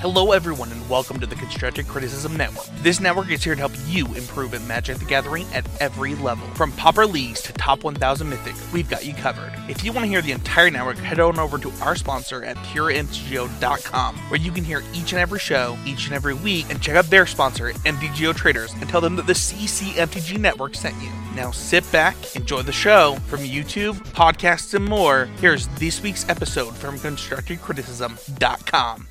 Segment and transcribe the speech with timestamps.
[0.00, 2.66] Hello, everyone, and welcome to the Constructive Criticism Network.
[2.84, 6.46] This network is here to help you improve at Magic the Gathering at every level.
[6.54, 9.52] From Pauper Leagues to Top 1000 Mythic, we've got you covered.
[9.68, 12.54] If you want to hear the entire network, head on over to our sponsor at
[12.58, 16.94] PureMTGO.com, where you can hear each and every show, each and every week, and check
[16.94, 21.10] out their sponsor, MTGO Traders, and tell them that the CCMTG Network sent you.
[21.34, 23.16] Now sit back, enjoy the show.
[23.26, 29.08] From YouTube, podcasts, and more, here's this week's episode from ConstructiveCriticism.com.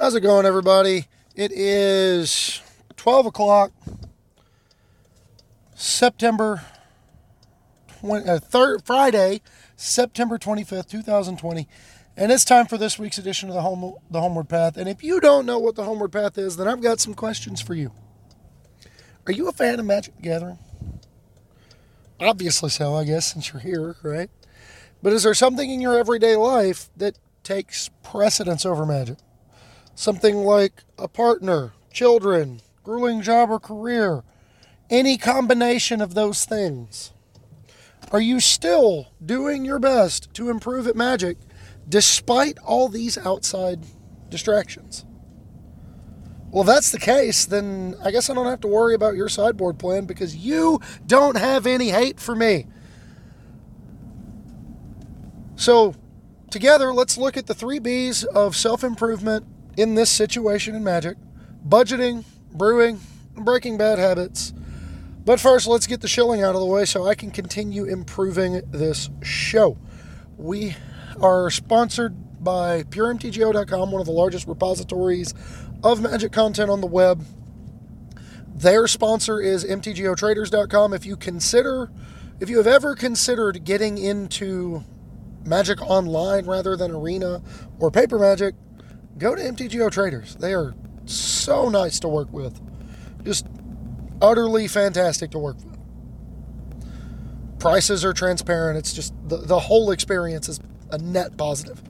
[0.00, 1.08] How's it going, everybody?
[1.34, 2.62] It is
[2.98, 3.72] 12 o'clock,
[5.74, 6.62] September
[7.98, 9.40] 20, uh, third, Friday,
[9.74, 11.66] September 25th, 2020.
[12.16, 14.76] And it's time for this week's edition of the, Home, the Homeward Path.
[14.76, 17.60] And if you don't know what the Homeward Path is, then I've got some questions
[17.60, 17.90] for you.
[19.26, 20.60] Are you a fan of Magic the Gathering?
[22.20, 24.30] Obviously so, I guess, since you're here, right?
[25.02, 29.18] But is there something in your everyday life that takes precedence over Magic?
[29.98, 34.22] Something like a partner, children, grueling job or career,
[34.88, 37.12] any combination of those things.
[38.12, 41.36] Are you still doing your best to improve at magic
[41.88, 43.80] despite all these outside
[44.28, 45.04] distractions?
[46.52, 49.28] Well, if that's the case, then I guess I don't have to worry about your
[49.28, 52.68] sideboard plan because you don't have any hate for me.
[55.56, 55.96] So,
[56.52, 59.44] together, let's look at the three B's of self improvement
[59.78, 61.16] in this situation in Magic
[61.66, 63.00] budgeting, brewing,
[63.34, 64.52] breaking bad habits.
[65.24, 68.62] But first, let's get the shilling out of the way so I can continue improving
[68.70, 69.78] this show.
[70.36, 70.74] We
[71.20, 75.32] are sponsored by PureMTGO.com, one of the largest repositories
[75.84, 77.24] of Magic content on the web.
[78.54, 80.92] Their sponsor is MTGOTraders.com.
[80.92, 81.90] If you consider,
[82.40, 84.82] if you have ever considered getting into
[85.44, 87.42] Magic Online rather than Arena
[87.78, 88.54] or Paper Magic,
[89.18, 90.36] go to MTGO Traders.
[90.36, 90.74] They are
[91.06, 92.60] so nice to work with.
[93.24, 93.46] Just
[94.22, 95.78] utterly fantastic to work with.
[97.58, 98.78] Prices are transparent.
[98.78, 101.82] It's just the, the whole experience is a net positive.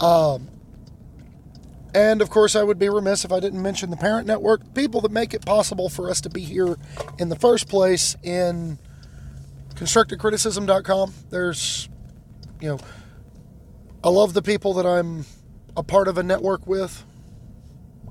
[0.00, 0.48] Um,
[1.94, 5.00] and of course, I would be remiss if I didn't mention the parent network, people
[5.00, 6.76] that make it possible for us to be here
[7.18, 8.78] in the first place in
[9.74, 11.14] constructivecriticism.com.
[11.30, 11.88] There's,
[12.60, 12.78] you know,
[14.04, 15.24] I love the people that I'm
[15.76, 17.04] a part of a network with,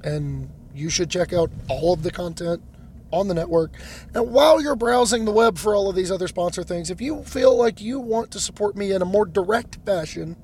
[0.03, 2.61] and you should check out all of the content
[3.11, 3.71] on the network.
[4.13, 7.23] And while you're browsing the web for all of these other sponsor things, if you
[7.23, 10.35] feel like you want to support me in a more direct fashion,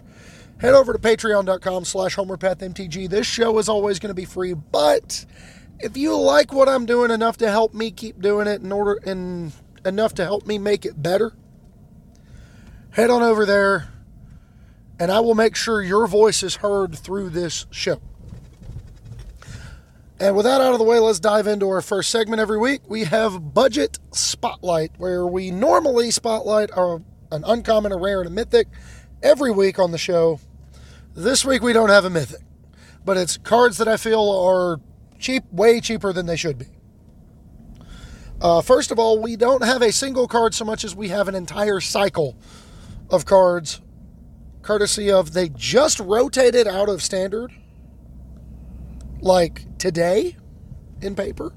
[0.59, 3.09] head over to patreon.com slash homewardpathmtg.
[3.09, 5.25] This show is always going to be free, but
[5.79, 8.99] if you like what I'm doing enough to help me keep doing it in order
[9.05, 9.51] and
[9.85, 11.33] enough to help me make it better,
[12.91, 13.89] head on over there
[15.01, 17.99] and I will make sure your voice is heard through this show.
[20.19, 22.81] And with that out of the way, let's dive into our first segment every week.
[22.87, 27.01] We have Budget Spotlight, where we normally spotlight our,
[27.31, 28.67] an uncommon, a rare, and a mythic
[29.23, 30.39] every week on the show.
[31.15, 32.43] This week we don't have a mythic,
[33.03, 34.79] but it's cards that I feel are
[35.17, 36.67] cheap, way cheaper than they should be.
[38.39, 41.27] Uh, first of all, we don't have a single card so much as we have
[41.27, 42.37] an entire cycle
[43.09, 43.81] of cards
[44.61, 47.51] courtesy of they just rotated out of standard
[49.19, 50.37] like today
[51.01, 51.53] in paper.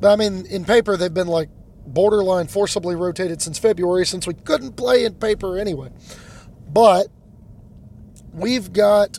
[0.00, 1.48] But I mean, in paper, they've been like
[1.86, 5.90] borderline forcibly rotated since February, since we couldn't play in paper anyway.
[6.68, 7.08] But
[8.32, 9.18] we've got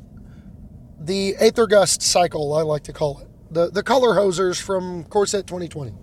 [1.00, 3.28] the Aethergust cycle, I like to call it.
[3.52, 5.94] The, the color hosers from Core Set 2020.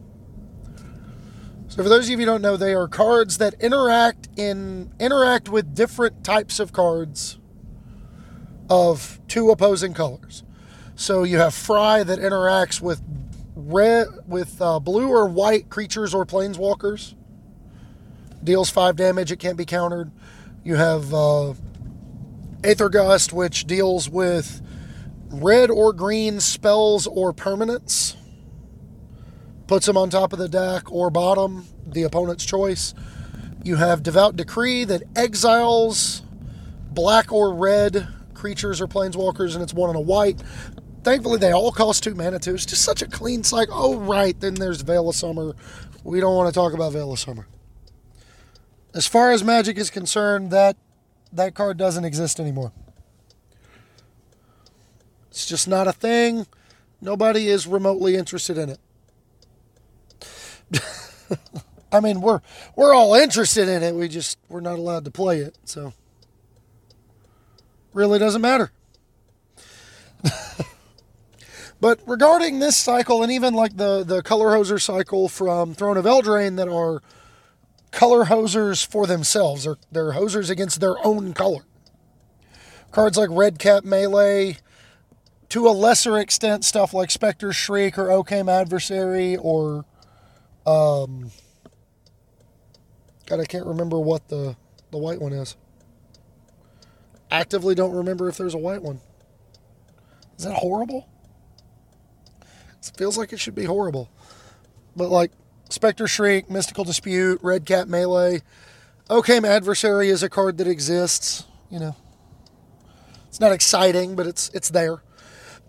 [1.82, 5.74] For those of you who don't know, they are cards that interact in interact with
[5.74, 7.38] different types of cards
[8.68, 10.44] of two opposing colors.
[10.94, 13.00] So you have Fry that interacts with
[13.56, 17.14] red with uh, blue or white creatures or planeswalkers.
[18.44, 19.32] Deals five damage.
[19.32, 20.10] It can't be countered.
[20.62, 21.54] You have uh,
[22.60, 24.60] Aethergust, which deals with
[25.30, 28.16] red or green spells or permanents
[29.70, 32.92] puts them on top of the deck or bottom, the opponent's choice.
[33.62, 36.22] You have Devout Decree that exiles
[36.90, 40.42] black or red creatures or planeswalkers, and it's one and a white.
[41.04, 42.54] Thankfully, they all cost two mana too.
[42.54, 43.72] It's just such a clean cycle.
[43.76, 44.38] Oh, right.
[44.40, 45.54] Then there's Veil of Summer.
[46.02, 47.46] We don't want to talk about Veil of Summer.
[48.92, 50.76] As far as Magic is concerned, that
[51.32, 52.72] that card doesn't exist anymore.
[55.30, 56.48] It's just not a thing.
[57.00, 58.80] Nobody is remotely interested in it.
[61.92, 62.40] I mean, we're
[62.76, 63.94] we're all interested in it.
[63.94, 65.56] We just we're not allowed to play it.
[65.64, 65.92] So
[67.92, 68.70] really doesn't matter.
[71.80, 76.04] but regarding this cycle, and even like the, the color hoser cycle from Throne of
[76.04, 77.02] Eldraine that are
[77.90, 81.64] color hosers for themselves, or they're hosers against their own color.
[82.92, 84.58] Cards like Red Cap Melee,
[85.48, 89.84] to a lesser extent, stuff like Specter's Shriek or Oakhame Adversary or
[90.70, 91.30] um,
[93.26, 94.56] God, I can't remember what the,
[94.90, 95.56] the white one is.
[97.30, 99.00] Actively don't remember if there's a white one.
[100.36, 101.08] Is that horrible?
[102.42, 104.10] It feels like it should be horrible.
[104.96, 105.32] But like
[105.68, 108.42] Specter's Shriek, Mystical Dispute, Red Cap Melee,
[109.08, 111.44] Oakhame Adversary is a card that exists.
[111.70, 111.96] You know,
[113.28, 115.02] it's not exciting, but it's it's there.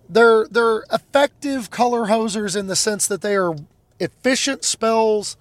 [0.09, 3.55] They're they're effective color hosers in the sense that they are
[4.01, 5.37] efficient spells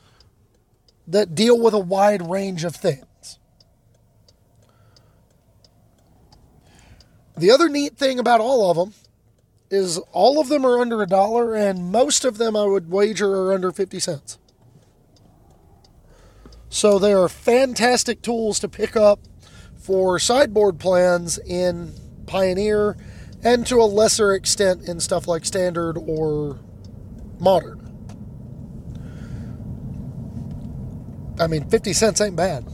[1.07, 3.39] that deal with a wide range of things.
[7.37, 8.93] The other neat thing about all of them
[9.71, 13.33] is all of them are under a dollar, and most of them I would wager
[13.33, 14.39] are under 50 cents.
[16.69, 19.21] So they are fantastic tools to pick up
[19.79, 21.95] for sideboard plans in
[22.27, 22.97] Pioneer
[23.43, 26.59] and to a lesser extent in stuff like Standard or
[27.39, 27.90] Modern.
[31.41, 32.65] I mean, 50 cents ain't bad.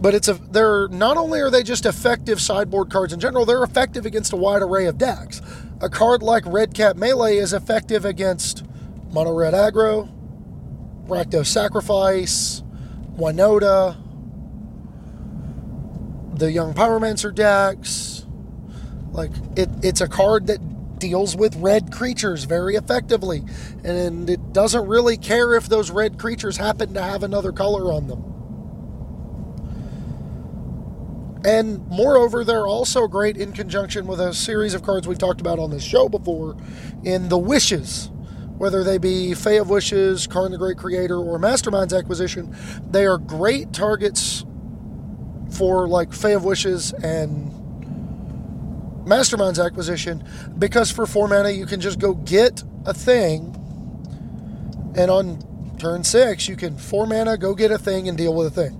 [0.00, 3.62] but it's a they're not only are they just effective sideboard cards in general, they're
[3.62, 5.40] effective against a wide array of decks.
[5.80, 8.64] A card like Red Cap Melee is effective against
[9.12, 10.10] Mono Red Aggro,
[11.06, 12.62] Rakdos Sacrifice,
[13.16, 13.96] Winota,
[16.34, 18.26] the Young Pyromancer decks.
[19.12, 20.60] Like it, it's a card that
[21.00, 23.42] deals with red creatures very effectively,
[23.82, 28.06] and it doesn't really care if those red creatures happen to have another color on
[28.06, 28.24] them.
[31.44, 35.58] And moreover, they're also great in conjunction with a series of cards we've talked about
[35.58, 36.56] on this show before
[37.02, 38.10] in the Wishes.
[38.58, 42.54] Whether they be Fae of Wishes, Karn the Great Creator, or Mastermind's Acquisition,
[42.90, 44.44] they are great targets
[45.50, 47.50] for like Fae of Wishes and
[49.04, 50.24] Mastermind's acquisition
[50.58, 53.54] because for four mana you can just go get a thing,
[54.96, 58.46] and on turn six you can four mana go get a thing and deal with
[58.46, 58.76] a thing.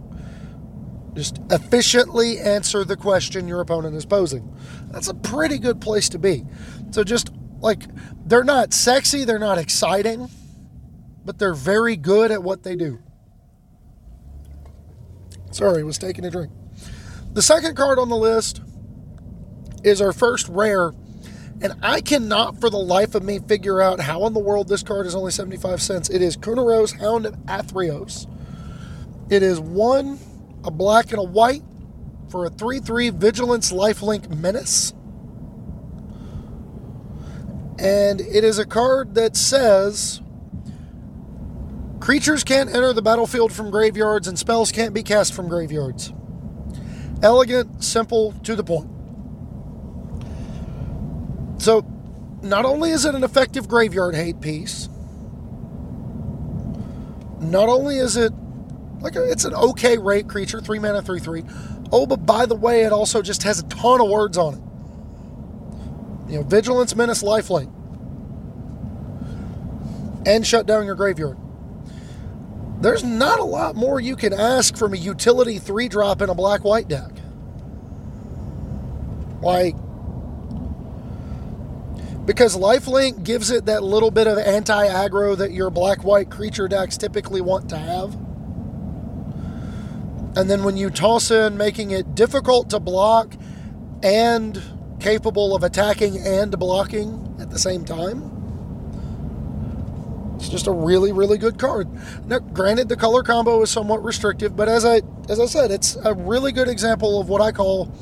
[1.14, 4.54] Just efficiently answer the question your opponent is posing.
[4.90, 6.44] That's a pretty good place to be.
[6.92, 7.30] So just
[7.60, 7.84] like
[8.26, 10.30] they're not sexy, they're not exciting,
[11.24, 13.00] but they're very good at what they do.
[15.50, 16.52] Sorry, was taking a drink.
[17.32, 18.62] The second card on the list
[19.84, 20.92] is our first rare,
[21.62, 24.82] and I cannot for the life of me figure out how in the world this
[24.82, 26.08] card is only 75 cents.
[26.08, 28.26] It is Kunoros Hound of Athreos.
[29.30, 30.18] It is one,
[30.64, 31.62] a black and a white,
[32.30, 34.92] for a 3 3 Vigilance Lifelink Menace.
[37.78, 40.20] And it is a card that says
[41.98, 46.12] creatures can't enter the battlefield from graveyards and spells can't be cast from graveyards.
[47.22, 48.90] Elegant, simple, to the point.
[51.60, 51.84] So,
[52.40, 54.88] not only is it an effective graveyard hate piece,
[57.38, 58.32] not only is it
[59.00, 61.44] like it's an okay rate creature, three mana, three three.
[61.92, 66.32] Oh, but by the way, it also just has a ton of words on it.
[66.32, 67.70] You know, vigilance, menace, lifelink,
[70.26, 71.36] and shut down your graveyard.
[72.80, 76.34] There's not a lot more you can ask from a utility three drop in a
[76.34, 77.10] black white deck.
[79.42, 79.76] Like
[82.30, 86.68] because lifelink gives it that little bit of anti aggro that your black white creature
[86.68, 88.14] decks typically want to have.
[90.36, 93.34] And then when you toss in making it difficult to block
[94.04, 94.62] and
[95.00, 98.22] capable of attacking and blocking at the same time,
[100.36, 101.88] it's just a really, really good card.
[102.28, 105.96] Now, granted, the color combo is somewhat restrictive, but as I as I said, it's
[106.04, 107.92] a really good example of what I call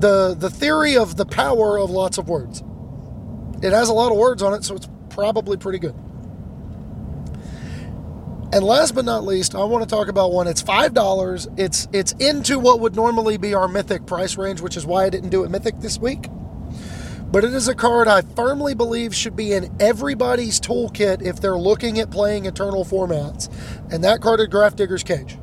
[0.00, 2.64] the the theory of the power of lots of words.
[3.62, 5.94] It has a lot of words on it, so it's probably pretty good.
[8.52, 10.48] And last but not least, I want to talk about one.
[10.48, 11.48] It's five dollars.
[11.56, 15.10] It's it's into what would normally be our mythic price range, which is why I
[15.10, 16.28] didn't do it mythic this week.
[17.30, 21.58] But it is a card I firmly believe should be in everybody's toolkit if they're
[21.58, 23.48] looking at playing eternal formats.
[23.92, 25.38] And that card is Grafdigger's Cage.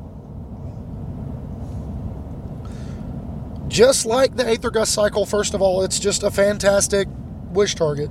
[3.68, 7.06] Just like the Aether Gust cycle, first of all, it's just a fantastic
[7.50, 8.10] wish target.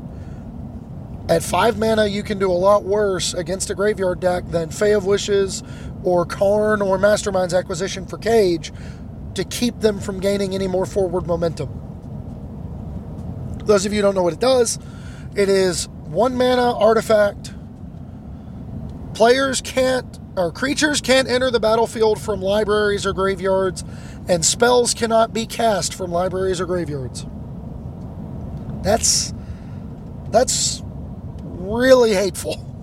[1.30, 4.90] At five mana, you can do a lot worse against a graveyard deck than Fae
[4.90, 5.64] of Wishes
[6.04, 8.72] or Karn or Mastermind's Acquisition for Cage
[9.34, 11.70] to keep them from gaining any more forward momentum.
[13.66, 14.80] Those of you who don't know what it does,
[15.36, 17.54] it is one mana artifact.
[19.14, 23.84] Players can't, or creatures can't enter the battlefield from libraries or graveyards,
[24.27, 27.25] and spells cannot be cast from libraries or graveyards.
[28.84, 29.34] That's
[30.29, 30.81] that's
[31.41, 32.63] really hateful.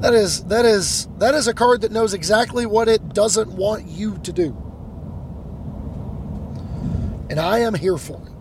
[0.00, 3.86] That is that is that is a card that knows exactly what it doesn't want
[3.86, 4.54] you to do.
[7.30, 8.32] And I am here for it.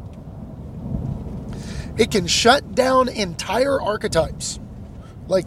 [2.02, 4.60] It can shut down entire archetypes.
[5.28, 5.46] Like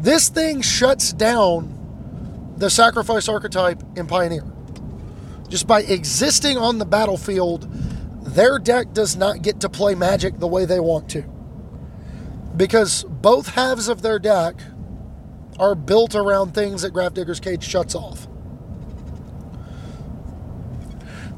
[0.00, 1.83] this thing shuts down
[2.56, 4.44] the sacrifice archetype in Pioneer.
[5.48, 7.68] Just by existing on the battlefield,
[8.24, 11.24] their deck does not get to play magic the way they want to.
[12.56, 14.56] Because both halves of their deck
[15.58, 18.26] are built around things that Grafdigger's Cage shuts off.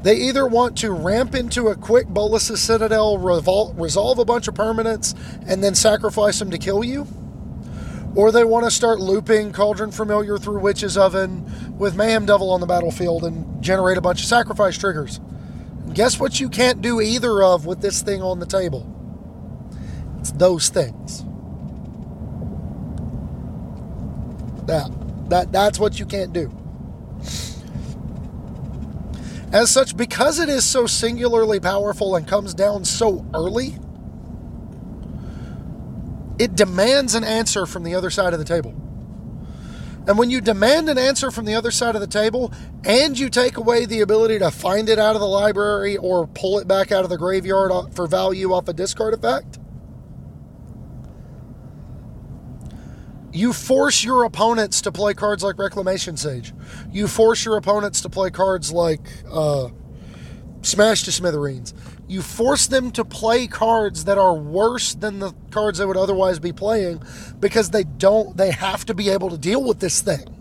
[0.03, 5.15] They either want to ramp into a quick Bolas's Citadel, resolve a bunch of permanents,
[5.47, 7.07] and then sacrifice them to kill you,
[8.15, 12.59] or they want to start looping Cauldron Familiar through Witch's Oven with Mayhem Devil on
[12.59, 15.19] the battlefield and generate a bunch of sacrifice triggers.
[15.93, 18.93] Guess what you can't do either of with this thing on the table?
[20.19, 21.23] It's those things.
[24.67, 24.91] That,
[25.29, 26.51] that, that's what you can't do.
[29.53, 33.77] As such, because it is so singularly powerful and comes down so early,
[36.39, 38.71] it demands an answer from the other side of the table.
[40.07, 42.53] And when you demand an answer from the other side of the table
[42.85, 46.59] and you take away the ability to find it out of the library or pull
[46.59, 49.59] it back out of the graveyard for value off a discard effect,
[53.37, 56.53] You force your opponents to play cards like Reclamation Sage.
[56.91, 59.01] You force your opponents to play cards like
[59.31, 59.69] uh,
[60.63, 61.75] Smash to Smithereens.
[62.07, 66.39] You force them to play cards that are worse than the cards they would otherwise
[66.39, 67.03] be playing
[67.39, 70.33] because they don't, they have to be able to deal with this thing.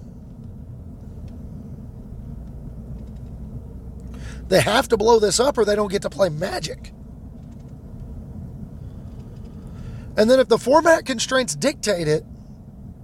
[4.49, 6.93] They have to blow this up or they don't get to play Magic.
[10.17, 12.25] And then if the format constraints dictate it,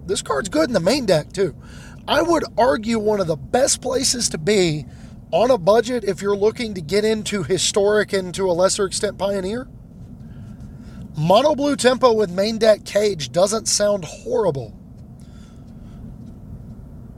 [0.07, 1.55] this card's good in the main deck, too.
[2.09, 4.87] I would argue one of the best places to be
[5.33, 9.19] on a budget if you're looking to get into historic and to a lesser extent
[9.19, 9.67] pioneer.
[11.17, 14.79] Mono blue tempo with main deck cage doesn't sound horrible.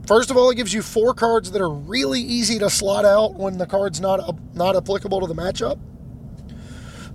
[0.07, 3.35] First of all, it gives you four cards that are really easy to slot out
[3.35, 5.79] when the card's not not applicable to the matchup.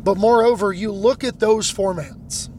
[0.04, 2.50] But moreover, you look at those formats.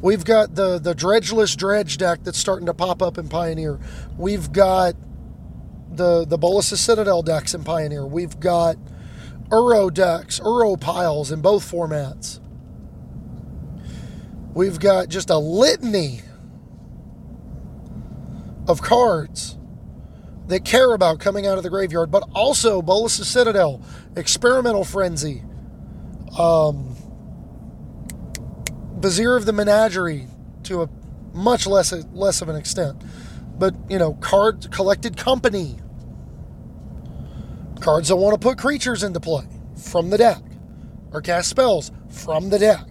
[0.00, 3.78] We've got the the dredgeless dredge deck that's starting to pop up in Pioneer.
[4.18, 4.96] We've got
[5.96, 8.06] the the Bolas's Citadel decks in Pioneer.
[8.06, 8.76] We've got
[9.48, 12.40] Uro decks, Uro piles in both formats.
[14.54, 16.20] We've got just a litany
[18.68, 19.58] of cards
[20.48, 23.82] that care about coming out of the graveyard, but also Bolas's Citadel,
[24.16, 25.42] Experimental Frenzy,
[26.38, 26.94] um,
[28.98, 30.26] Vizier of the Menagerie
[30.64, 30.88] to a
[31.32, 33.02] much less less of an extent.
[33.58, 35.78] But you know, card collected company.
[37.82, 39.44] Cards that want to put creatures into play
[39.76, 40.40] from the deck.
[41.12, 42.86] Or cast spells from the deck.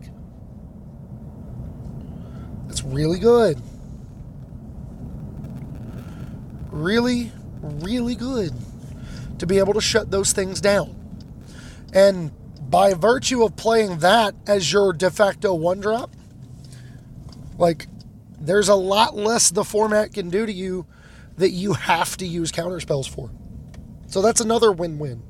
[2.67, 3.61] That's really good.
[6.71, 7.31] Really,
[7.61, 8.51] really good
[9.39, 10.93] to be able to shut those things down.
[11.93, 12.31] And
[12.69, 16.13] by virtue of playing that as your de facto one drop,
[17.57, 17.87] like
[18.41, 20.85] there's a lot less the format can do to you
[21.37, 23.29] that you have to use counter spells for.
[24.11, 25.23] So that's another win win.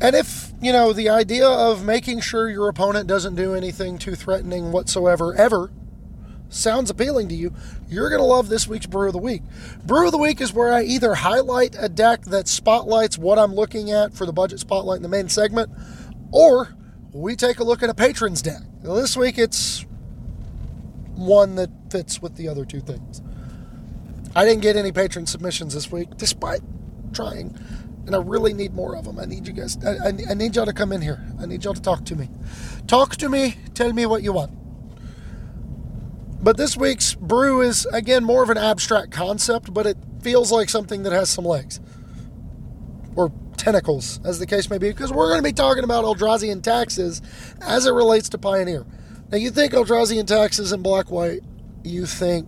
[0.00, 4.16] And if, you know, the idea of making sure your opponent doesn't do anything too
[4.16, 5.70] threatening whatsoever, ever,
[6.48, 7.54] sounds appealing to you,
[7.88, 9.42] you're going to love this week's Brew of the Week.
[9.84, 13.54] Brew of the Week is where I either highlight a deck that spotlights what I'm
[13.54, 15.70] looking at for the budget spotlight in the main segment,
[16.32, 16.74] or
[17.12, 18.60] we take a look at a patron's deck.
[18.82, 19.86] This week it's
[21.14, 23.22] one that fits with the other two things.
[24.36, 26.60] I didn't get any patron submissions this week, despite
[27.12, 27.56] trying,
[28.06, 29.18] and I really need more of them.
[29.18, 31.24] I need you guys, I, I, I need y'all to come in here.
[31.40, 32.28] I need y'all to talk to me.
[32.86, 34.52] Talk to me, tell me what you want.
[36.42, 40.68] But this week's brew is, again, more of an abstract concept, but it feels like
[40.68, 41.80] something that has some legs.
[43.16, 46.60] Or tentacles, as the case may be, because we're going to be talking about Eldrazi
[46.62, 47.22] taxes
[47.62, 48.84] as it relates to Pioneer.
[49.30, 51.40] Now, you think Eldrazi taxes in black white,
[51.82, 52.46] you think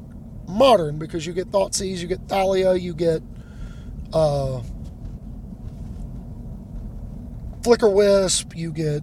[0.48, 3.22] modern because you get Thoughtseize, you get Thalia, you get
[4.12, 4.62] uh,
[7.62, 9.02] Flicker Wisp, you get,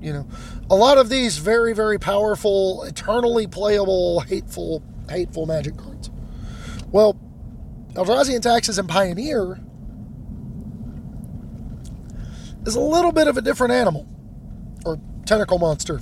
[0.00, 0.26] you know,
[0.70, 6.10] a lot of these very, very powerful, eternally playable, hateful, hateful magic cards.
[6.90, 7.18] Well,
[7.94, 9.60] Eldrazi and Taxes and Pioneer
[12.66, 14.06] is a little bit of a different animal
[14.84, 16.00] or tentacle monster.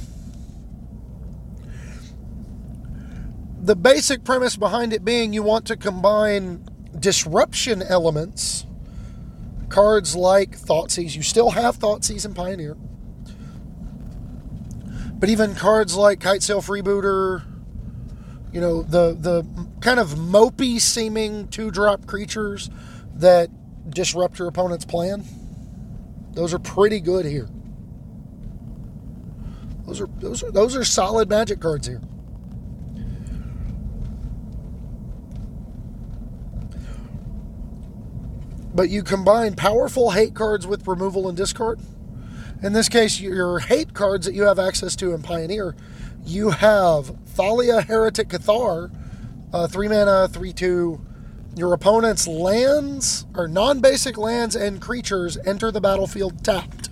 [3.63, 6.67] The basic premise behind it being you want to combine
[6.99, 8.65] disruption elements,
[9.69, 12.75] cards like Thoughtseize, you still have Thoughtseize and Pioneer,
[15.15, 17.45] but even cards like Kite Kitesail Freebooter,
[18.51, 19.47] you know, the, the
[19.81, 22.71] kind of mopey seeming two drop creatures
[23.17, 23.51] that
[23.91, 25.23] disrupt your opponent's plan,
[26.33, 27.49] those are pretty good here.
[29.85, 32.01] Those are those are those are solid magic cards here.
[38.75, 41.81] But you combine powerful hate cards with removal and discard.
[42.63, 45.75] In this case, your hate cards that you have access to in Pioneer,
[46.25, 48.91] you have Thalia Heretic Cathar,
[49.53, 51.01] uh, three mana, three two.
[51.57, 56.91] Your opponent's lands or non-basic lands and creatures enter the battlefield tapped.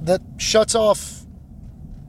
[0.00, 1.26] That shuts off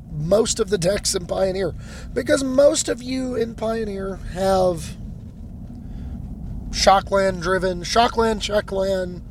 [0.10, 1.76] most of the decks in Pioneer
[2.14, 4.96] because most of you in Pioneer have
[6.72, 9.22] Shockland driven, Shockland, Checkland,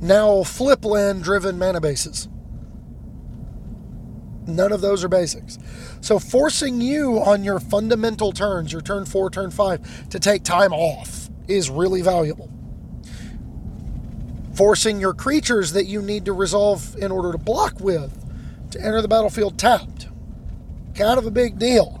[0.00, 2.28] now Flipland driven mana bases.
[4.46, 5.58] None of those are basics.
[6.00, 10.72] So forcing you on your fundamental turns, your turn four, turn five, to take time
[10.72, 12.50] off is really valuable.
[14.54, 18.16] Forcing your creatures that you need to resolve in order to block with
[18.72, 20.08] to enter the battlefield tapped.
[20.94, 21.99] Kind of a big deal.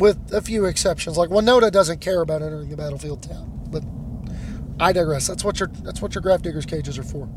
[0.00, 1.16] With a few exceptions.
[1.16, 3.70] Like Winota doesn't care about entering the battlefield tapped.
[3.70, 3.84] But
[4.80, 5.28] I digress.
[5.28, 7.28] That's what your that's what your Grafdigger's cages are for.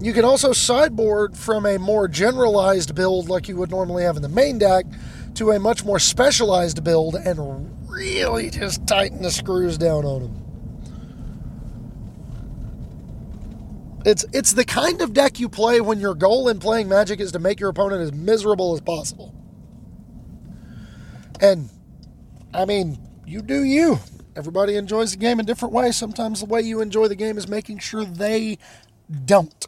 [0.00, 4.22] You can also sideboard from a more generalized build like you would normally have in
[4.22, 4.86] the main deck
[5.34, 7.38] to a much more specialized build and
[7.88, 10.49] really just tighten the screws down on them.
[14.04, 17.32] It's it's the kind of deck you play when your goal in playing Magic is
[17.32, 19.34] to make your opponent as miserable as possible.
[21.40, 21.68] And
[22.54, 23.98] I mean, you do you.
[24.36, 25.96] Everybody enjoys the game in different ways.
[25.96, 28.58] Sometimes the way you enjoy the game is making sure they
[29.24, 29.66] don't.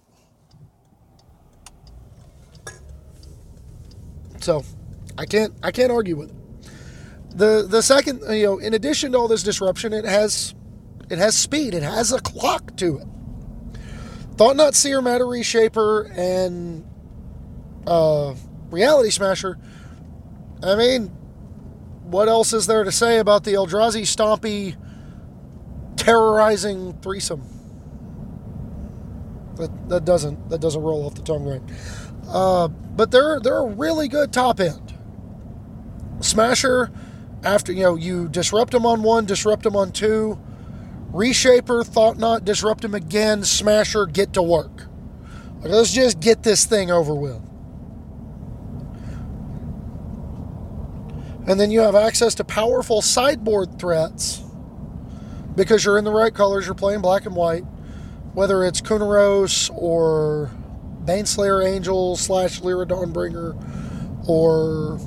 [4.41, 4.65] So
[5.19, 6.37] I can't I can't argue with it.
[7.37, 10.55] The the second you know, in addition to all this disruption, it has
[11.11, 11.75] it has speed.
[11.75, 13.07] It has a clock to it.
[14.37, 16.85] Thought-Knot Seer, Matter Reshaper, and
[17.87, 18.35] uh,
[18.71, 19.59] Reality Smasher.
[20.63, 21.09] I mean,
[22.05, 24.77] what else is there to say about the Eldrazi Stompy
[25.97, 27.43] terrorizing threesome?
[29.57, 31.63] That, that doesn't that doesn't roll off the tongue right.
[32.27, 34.95] Uh, but they're they're a really good top end.
[36.21, 36.91] Smasher,
[37.45, 40.41] after you know you disrupt them on one, disrupt them on two.
[41.13, 43.45] Reshaper, Thought-Knot, disrupt Him again.
[43.45, 44.87] Smasher, get to work.
[45.61, 47.41] Like, let's just get this thing over with.
[51.47, 54.43] And then you have access to powerful sideboard threats
[55.57, 57.65] because you're in the right colors, you're playing black and white,
[58.33, 60.51] whether it's Kunoros or
[61.05, 64.99] Baneslayer Angel slash Lyra Dawnbringer or,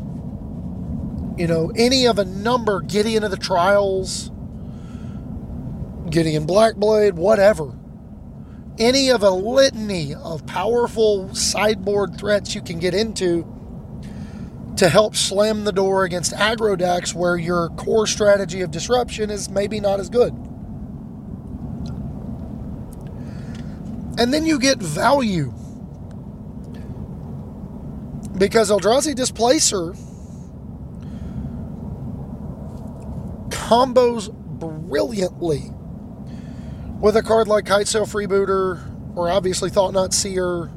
[1.38, 4.30] you know, any of a number, Gideon of the Trials,
[6.10, 7.74] Gideon Blackblade, whatever.
[8.78, 13.46] Any of a litany of powerful sideboard threats you can get into
[14.78, 19.50] to help slam the door against aggro decks where your core strategy of disruption is
[19.50, 20.34] maybe not as good.
[24.18, 25.54] And then you get value.
[28.38, 29.94] Because Eldrazi Displacer
[33.50, 35.72] combos brilliantly
[37.06, 38.82] with a card like Kitesail Freebooter
[39.15, 40.72] or obviously Thought-Knot Seer.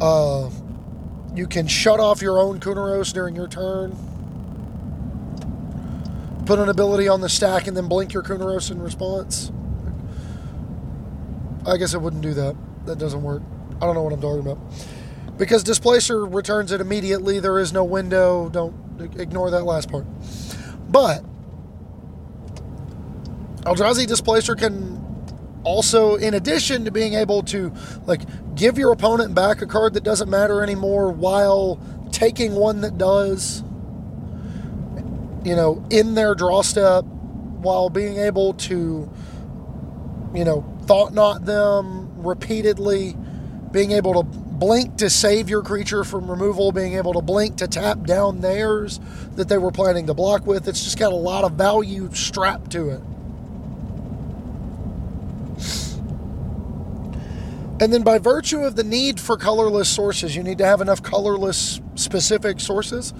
[0.00, 0.48] Uh,
[1.34, 3.90] you can shut off your own Kunoros during your turn.
[6.46, 9.50] Put an ability on the stack and then blink your Kunoros in response.
[11.66, 12.54] I guess it wouldn't do that.
[12.86, 13.42] That doesn't work.
[13.78, 14.58] I don't know what I'm talking about.
[15.38, 17.40] Because Displacer returns it immediately.
[17.40, 18.48] There is no window.
[18.48, 18.76] Don't
[19.18, 20.06] ignore that last part.
[20.88, 21.24] But
[23.62, 24.98] Eldrazi Displacer can
[25.64, 27.72] also, in addition to being able to
[28.06, 28.22] like
[28.54, 31.78] give your opponent back a card that doesn't matter anymore while
[32.10, 33.62] taking one that does,
[35.44, 39.10] you know, in their draw step, while being able to,
[40.34, 43.14] you know, thought not them repeatedly,
[43.70, 47.68] being able to blink to save your creature from removal, being able to blink to
[47.68, 49.00] tap down theirs
[49.36, 50.66] that they were planning to block with.
[50.68, 53.00] It's just got a lot of value strapped to it.
[57.80, 61.02] And then, by virtue of the need for colorless sources, you need to have enough
[61.02, 63.14] colorless specific sources.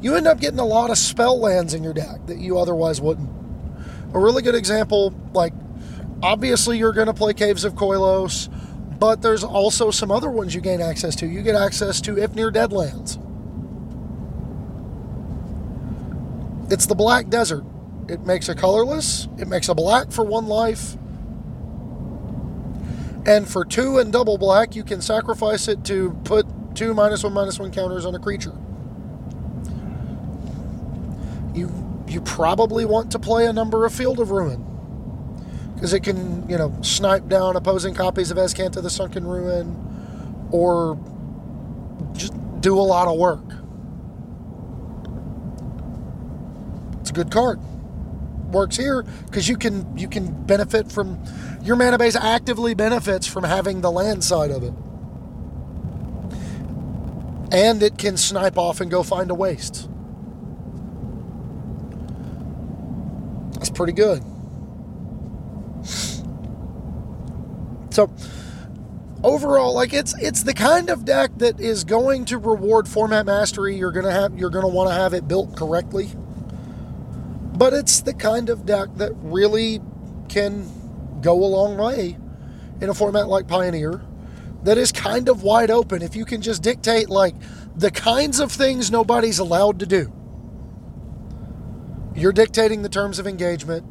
[0.00, 3.00] You end up getting a lot of spell lands in your deck that you otherwise
[3.00, 3.28] wouldn't.
[4.14, 5.52] A really good example, like,
[6.22, 8.48] obviously, you're going to play Caves of Koilos,
[9.00, 11.26] but there's also some other ones you gain access to.
[11.26, 13.20] You get access to Ifnir Deadlands.
[16.72, 17.64] It's the Black Desert.
[18.08, 20.96] It makes a colorless, it makes a black for one life,
[23.26, 27.32] and for two and double black, you can sacrifice it to put two minus one
[27.32, 28.52] minus one counters on a creature.
[31.54, 31.70] You
[32.08, 34.70] you probably want to play a number of Field of Ruin.
[35.74, 40.98] Because it can, you know, snipe down opposing copies of Azcanta the Sunken Ruin or
[42.12, 43.44] just do a lot of work.
[47.00, 47.60] It's a good card
[48.54, 51.22] works here because you can you can benefit from
[51.62, 54.74] your mana base actively benefits from having the land side of it.
[57.52, 59.88] And it can snipe off and go find a waste.
[63.54, 64.22] That's pretty good.
[67.90, 68.10] So
[69.22, 73.76] overall, like it's it's the kind of deck that is going to reward format mastery.
[73.76, 76.10] You're gonna have you're gonna want to have it built correctly.
[77.54, 79.80] But it's the kind of deck that really
[80.28, 82.16] can go a long way
[82.80, 84.02] in a format like Pioneer
[84.64, 87.34] that is kind of wide open if you can just dictate like
[87.76, 90.12] the kinds of things nobody's allowed to do.
[92.14, 93.84] You're dictating the terms of engagement.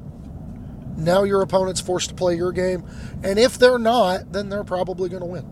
[0.97, 2.83] Now your opponent's forced to play your game.
[3.23, 5.45] And if they're not, then they're probably going to win.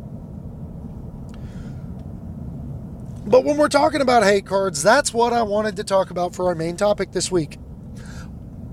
[3.26, 6.48] But when we're talking about hate cards, that's what I wanted to talk about for
[6.48, 7.58] our main topic this week.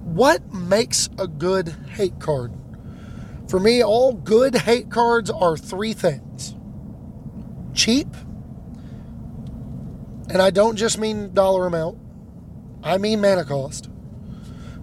[0.08, 2.50] What makes a good hate card?
[3.46, 6.54] For me, all good hate cards are three things
[7.74, 8.08] cheap,
[10.30, 11.98] and I don't just mean dollar amount,
[12.82, 13.90] I mean mana cost.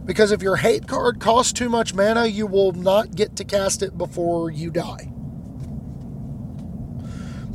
[0.05, 3.81] Because if your hate card costs too much mana, you will not get to cast
[3.81, 5.11] it before you die.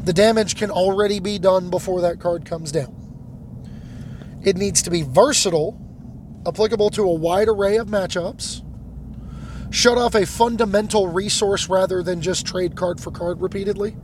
[0.04, 2.96] The damage can already be done before that card comes down.
[4.42, 5.79] It needs to be versatile
[6.46, 8.62] applicable to a wide array of matchups,
[9.70, 13.96] shut off a fundamental resource rather than just trade card for card repeatedly,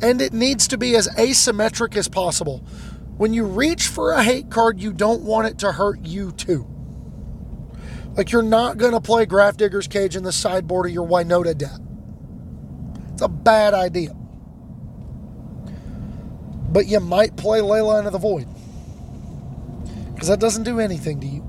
[0.00, 2.58] and it needs to be as asymmetric as possible.
[3.16, 6.66] When you reach for a hate card, you don't want it to hurt you too.
[8.16, 11.80] Like you're not going to play Grafdigger's Cage in the sideboard of your Winota deck.
[13.12, 14.14] It's a bad idea.
[16.68, 18.48] But you might play Leyline of the Void
[20.22, 21.44] because that doesn't do anything to you.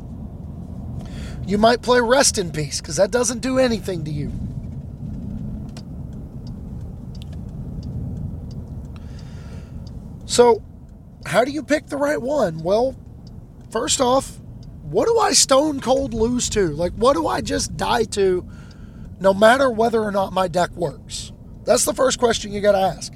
[1.46, 4.32] You might play Rest in Peace because that doesn't do anything to you.
[10.26, 10.64] So,
[11.24, 12.64] how do you pick the right one?
[12.64, 12.96] Well,
[13.70, 14.40] first off,
[14.82, 16.70] what do I stone cold lose to?
[16.70, 18.44] Like, what do I just die to
[19.20, 21.32] no matter whether or not my deck works?
[21.64, 23.14] That's the first question you got to ask.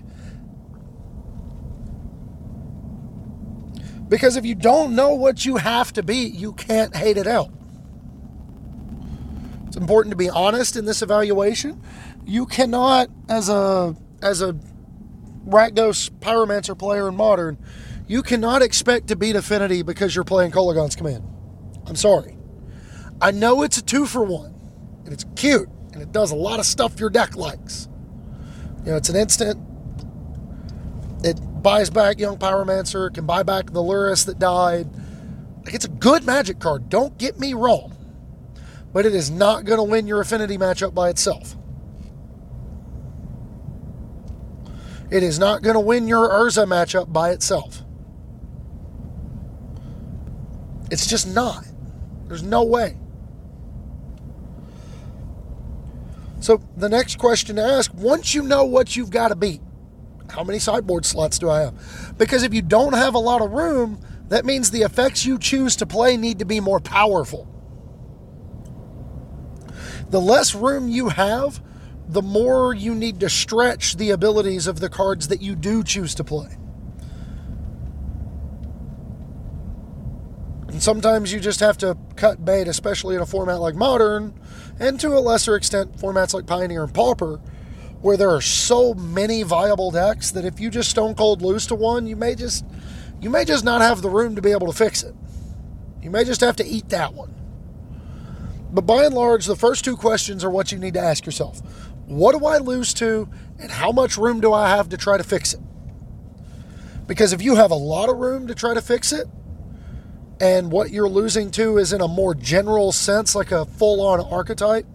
[4.09, 7.51] Because if you don't know what you have to be, you can't hate it out.
[9.67, 11.81] It's important to be honest in this evaluation.
[12.25, 14.53] You cannot, as a as a
[15.45, 17.57] Rakdos Pyromancer player in Modern,
[18.07, 21.23] you cannot expect to beat Affinity because you're playing Kolaghan's Command.
[21.85, 22.37] I'm sorry.
[23.21, 24.53] I know it's a two for one,
[25.03, 27.87] and it's cute, and it does a lot of stuff your deck likes.
[28.85, 29.59] You know, it's an instant.
[31.23, 34.87] It buys back Young Pyromancer, can buy back the Lurrus that died.
[35.65, 36.87] Like it's a good magic card.
[36.87, 37.93] Don't get me wrong.
[38.93, 41.57] But it is not going to win your affinity matchup by itself.
[45.11, 47.83] It is not going to win your Urza matchup by itself.
[50.89, 51.67] It's just not.
[52.29, 52.95] There's no way.
[56.39, 59.59] So the next question to ask once you know what you've got to beat,
[60.29, 62.15] how many sideboard slots do I have?
[62.17, 65.75] Because if you don't have a lot of room, that means the effects you choose
[65.77, 67.47] to play need to be more powerful.
[70.09, 71.61] The less room you have,
[72.07, 76.15] the more you need to stretch the abilities of the cards that you do choose
[76.15, 76.57] to play.
[80.69, 84.39] And sometimes you just have to cut bait, especially in a format like Modern,
[84.79, 87.39] and to a lesser extent, formats like Pioneer and Pauper,
[88.01, 91.75] where there are so many viable decks that if you just stone cold lose to
[91.75, 92.65] one, you may just
[93.19, 95.15] you may just not have the room to be able to fix it.
[96.01, 97.33] You may just have to eat that one.
[98.71, 101.61] But by and large, the first two questions are what you need to ask yourself.
[102.05, 103.27] What do I lose to,
[103.59, 105.59] and how much room do I have to try to fix it?
[107.07, 109.27] Because if you have a lot of room to try to fix it,
[110.39, 114.19] and what you're losing to is in a more general sense, like a full on
[114.19, 114.85] archetype,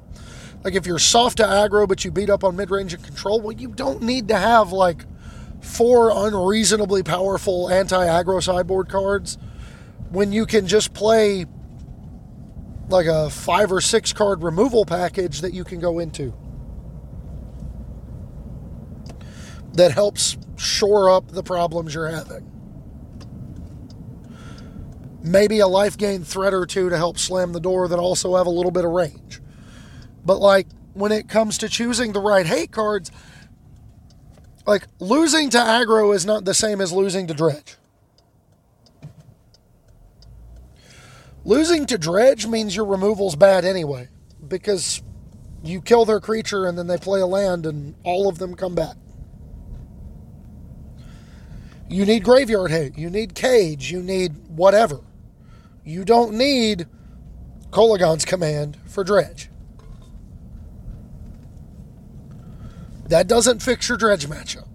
[0.65, 3.41] like if you're soft to aggro but you beat up on mid range and control,
[3.41, 5.05] well, you don't need to have like
[5.61, 9.39] four unreasonably powerful anti aggro sideboard cards
[10.11, 11.47] when you can just play
[12.89, 16.35] like a five or six card removal package that you can go into
[19.73, 22.49] that helps shore up the problems you're having.
[25.23, 28.47] Maybe a life gain threat or two to help slam the door that also have
[28.47, 29.42] a little bit of range.
[30.25, 33.11] But like when it comes to choosing the right hate cards,
[34.67, 37.77] like losing to aggro is not the same as losing to dredge.
[41.45, 44.09] Losing to dredge means your removal's bad anyway,
[44.47, 45.03] because
[45.65, 48.75] you kill their creature and then they play a land and all of them come
[48.75, 48.97] back.
[51.89, 55.01] You need graveyard hate, you need cage, you need whatever.
[55.85, 56.87] You don't need
[57.71, 59.51] Kolaghan's command for dredge.
[63.13, 64.67] That doesn't fix your dredge matchup.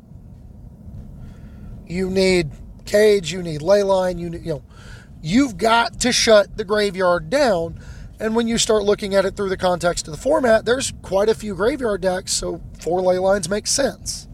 [1.88, 2.52] You need
[2.86, 4.63] cage, you need leyline, you need, you know,
[5.23, 7.80] you've got to shut the graveyard down.
[8.19, 11.30] And when you start looking at it through the context of the format, there's quite
[11.30, 14.28] a few graveyard decks, so four ley lines make sense.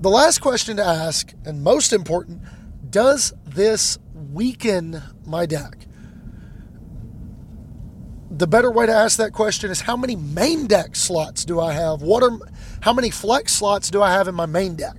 [0.00, 2.40] The last question to ask, and most important,
[2.88, 5.88] does this weaken my deck?
[8.34, 11.72] The better way to ask that question is how many main deck slots do I
[11.74, 12.00] have?
[12.00, 12.38] What are
[12.80, 14.96] how many flex slots do I have in my main deck?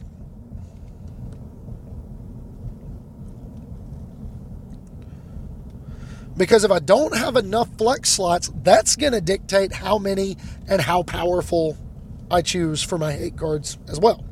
[6.37, 10.81] Because if I don't have enough flex slots, that's going to dictate how many and
[10.81, 11.77] how powerful
[12.29, 14.23] I choose for my hate cards as well.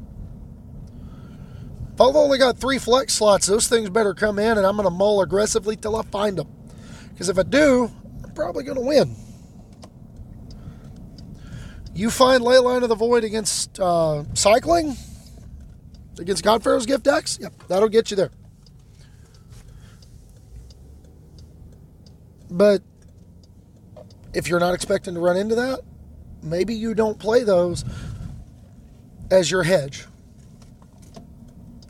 [1.94, 4.88] If I've only got three flex slots, those things better come in and I'm going
[4.88, 6.50] to mull aggressively till I find them.
[7.10, 7.92] Because if I do,
[8.36, 9.16] probably going to win.
[11.94, 14.96] You find Leyline of the Void against uh, Cycling,
[16.20, 18.32] against Godpharaoh's Gift decks, yep, that'll get you there.
[22.50, 22.82] But
[24.34, 25.82] if you're not expecting to run into that,
[26.44, 27.86] maybe you don't play those
[29.30, 30.06] as your hedge.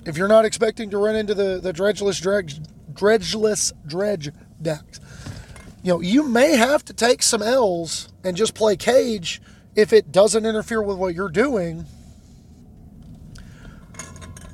[0.05, 2.59] If you're not expecting to run into the, the dredgeless dredge,
[2.93, 4.99] dredgeless dredge decks,
[5.83, 9.41] you know, you may have to take some L's and just play cage
[9.75, 11.85] if it doesn't interfere with what you're doing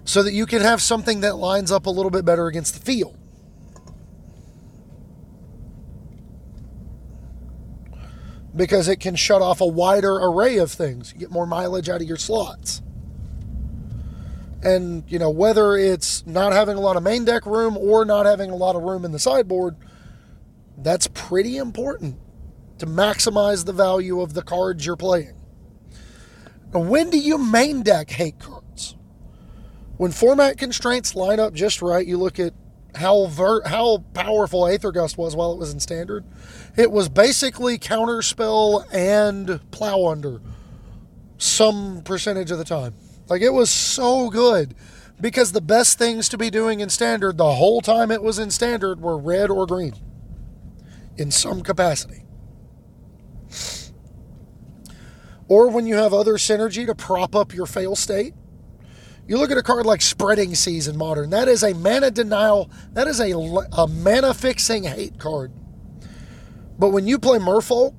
[0.05, 2.79] so that you can have something that lines up a little bit better against the
[2.79, 3.17] field.
[8.55, 11.11] Because it can shut off a wider array of things.
[11.11, 12.81] You get more mileage out of your slots.
[14.63, 18.25] And, you know, whether it's not having a lot of main deck room or not
[18.25, 19.75] having a lot of room in the sideboard,
[20.77, 22.17] that's pretty important
[22.77, 25.33] to maximize the value of the cards you're playing.
[26.73, 28.95] Now, when do you main deck hate cards?
[29.97, 32.53] When format constraints line up just right, you look at
[32.95, 36.23] how ver- how powerful Aether Gust was while it was in standard.
[36.75, 40.41] It was basically counterspell and plow under
[41.37, 42.93] some percentage of the time.
[43.27, 44.75] Like it was so good
[45.19, 48.51] because the best things to be doing in standard the whole time it was in
[48.51, 49.93] standard were red or green
[51.17, 52.23] in some capacity.
[55.47, 58.33] Or when you have other synergy to prop up your fail state.
[59.27, 61.29] You look at a card like Spreading Seas in Modern.
[61.31, 62.71] That is a mana denial.
[62.93, 65.51] That is a, a mana fixing hate card.
[66.79, 67.93] But when you play Merfolk,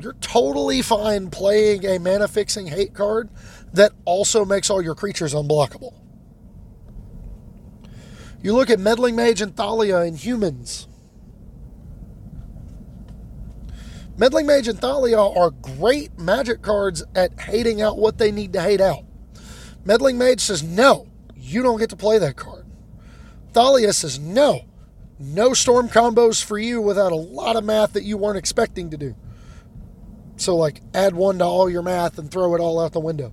[0.00, 3.30] you're totally fine playing a mana fixing hate card
[3.72, 5.94] that also makes all your creatures unblockable.
[8.40, 10.86] You look at Meddling Mage and Thalia in humans.
[14.18, 18.60] Meddling Mage and Thalia are great magic cards at hating out what they need to
[18.60, 19.04] hate out.
[19.84, 22.66] Meddling Mage says, no, you don't get to play that card.
[23.52, 24.62] Thalia says, no,
[25.20, 28.96] no storm combos for you without a lot of math that you weren't expecting to
[28.96, 29.14] do.
[30.34, 33.32] So, like, add one to all your math and throw it all out the window.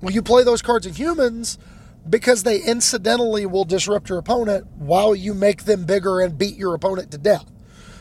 [0.00, 1.56] Well, you play those cards in humans
[2.08, 6.74] because they incidentally will disrupt your opponent while you make them bigger and beat your
[6.74, 7.50] opponent to death.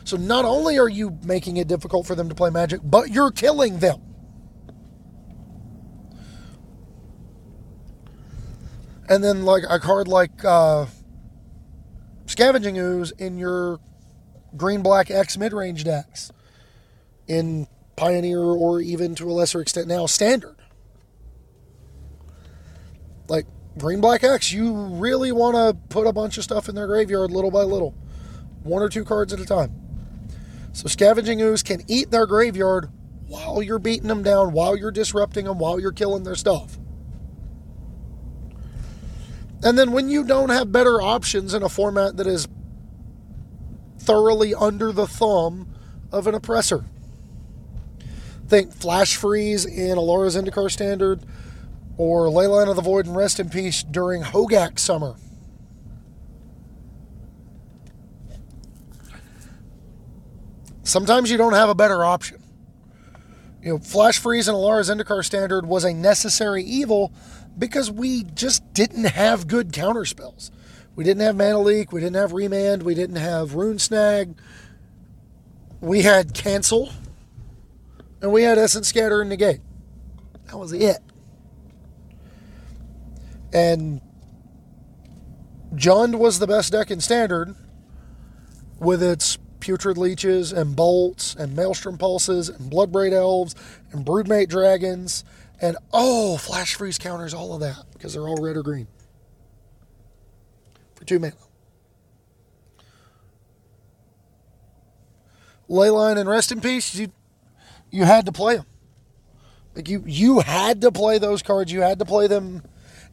[0.03, 3.31] So not only are you making it difficult for them to play magic, but you're
[3.31, 4.01] killing them.
[9.07, 10.85] And then like a card like uh,
[12.25, 13.79] Scavenging Ooze in your
[14.55, 16.31] green black X mid range decks
[17.27, 20.55] in Pioneer or even to a lesser extent now Standard.
[23.27, 23.45] Like
[23.77, 27.31] Green Black X, you really want to put a bunch of stuff in their graveyard
[27.31, 27.95] little by little,
[28.63, 29.73] one or two cards at a time.
[30.73, 32.89] So Scavenging Ooze can eat their graveyard
[33.27, 36.77] while you're beating them down, while you're disrupting them, while you're killing their stuff.
[39.63, 42.47] And then when you don't have better options in a format that is
[43.99, 45.73] thoroughly under the thumb
[46.11, 46.83] of an oppressor,
[48.47, 51.23] think Flash Freeze in Alara Zendikar Standard
[52.01, 55.17] or Leyline of the Void and Rest in Peace during Hogaak summer.
[60.81, 62.41] Sometimes you don't have a better option.
[63.61, 67.13] You know, Flash Freeze and Alara Zendikar Standard was a necessary evil
[67.55, 70.49] because we just didn't have good counter spells.
[70.95, 74.39] We didn't have Mana Leak, we didn't have Remand, we didn't have Rune Snag.
[75.81, 76.89] We had Cancel,
[78.23, 79.61] and we had Essence Scatter and Negate.
[80.47, 80.97] That was it.
[83.53, 84.01] And
[85.73, 87.55] Jund was the best deck in Standard
[88.79, 93.55] with its Putrid Leeches and Bolts and Maelstrom Pulses and Bloodbraid Elves
[93.91, 95.23] and Broodmate Dragons
[95.61, 98.87] and oh, Flash Freeze counters, all of that because they're all red or green
[101.01, 101.33] for two mana.
[105.69, 107.11] Leyline and Rest in Peace, you
[107.89, 108.65] you had to play them.
[109.75, 111.71] Like you you had to play those cards.
[111.71, 112.61] You had to play them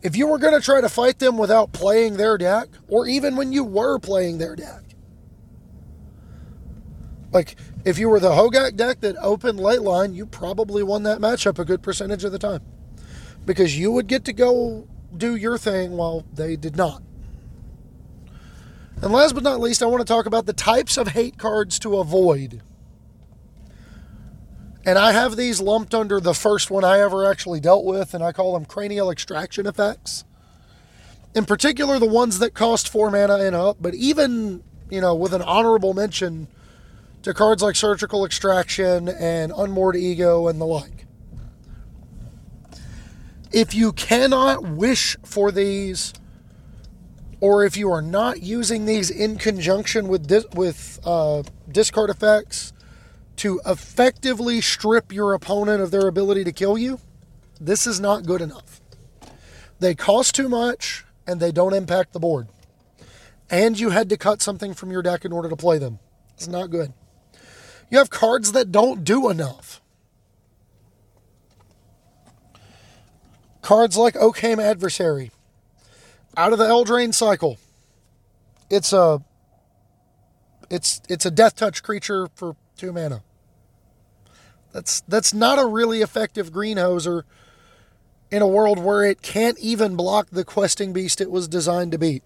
[0.03, 3.37] if you were going to try to fight them without playing their deck, or even
[3.37, 4.83] when you were playing their deck,
[7.33, 11.59] like if you were the Hogaak deck that opened Leyline, you probably won that matchup
[11.59, 12.63] a good percentage of the time
[13.45, 17.03] because you would get to go do your thing while they did not.
[19.01, 21.79] And last but not least, I want to talk about the types of hate cards
[21.81, 22.63] to avoid.
[24.89, 28.25] And I have these lumped under the first one I ever actually dealt with, and
[28.25, 30.25] I call them cranial extraction effects.
[31.35, 35.35] In particular, the ones that cost four mana and up, but even, you know, with
[35.35, 36.49] an honorable mention
[37.21, 41.05] to cards like surgical extraction and unmoored ego and the like.
[43.53, 46.15] If you cannot wish for these,
[47.43, 52.73] or if you are not using these in conjunction with dis- with uh, discard effects,
[53.39, 57.01] to effectively strip your opponent of their ability to kill you,
[57.61, 58.81] this is not good enough.
[59.81, 62.49] They cost too much and they don't impact the board.
[63.51, 65.99] And you had to cut something from your deck in order to play them.
[66.35, 66.93] It's not good.
[67.91, 69.81] You have cards that don't do enough.
[73.63, 75.31] Cards like Oakhame Adversary.
[76.37, 77.59] Out of the Eldraine cycle.
[78.71, 79.23] It's a
[80.71, 83.23] it's it's a death touch creature for two mana.
[84.73, 87.23] That's that's not a really effective greenhoser
[88.31, 91.99] in a world where it can't even block the questing beast it was designed to
[91.99, 92.23] beat.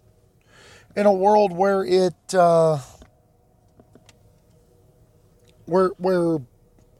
[0.97, 2.79] In a world where it uh,
[5.67, 6.39] where where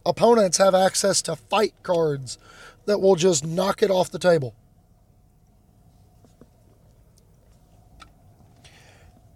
[0.07, 2.39] opponents have access to fight cards
[2.87, 4.55] that will just knock it off the table.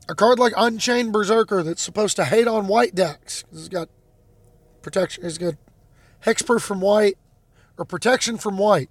[0.08, 3.44] A card like Unchained Berserker that's supposed to hate on white decks.
[3.52, 3.88] It's got
[4.80, 5.26] protection.
[5.26, 5.54] It's got
[6.26, 7.16] hexproof from white
[7.78, 8.90] or protection from white.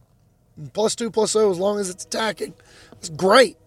[0.74, 2.54] Plus two plus O as long as it's attacking.
[2.94, 3.58] It's great.